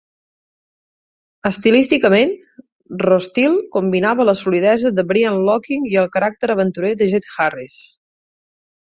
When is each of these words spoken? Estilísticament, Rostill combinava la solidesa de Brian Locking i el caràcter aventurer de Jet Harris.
Estilísticament, 1.49 2.31
Rostill 3.05 3.59
combinava 3.77 4.27
la 4.31 4.37
solidesa 4.43 4.95
de 4.99 5.09
Brian 5.13 5.41
Locking 5.51 5.89
i 5.95 6.03
el 6.05 6.13
caràcter 6.19 6.53
aventurer 6.59 6.97
de 7.05 7.15
Jet 7.17 7.33
Harris. 7.41 7.83